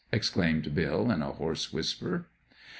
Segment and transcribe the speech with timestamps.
[0.11, 2.25] exclaimed Bill, in a hoarse whisper.